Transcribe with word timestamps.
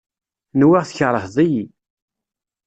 Nwiɣ 0.59 0.83
tkerheḍ-iyi. 0.89 1.63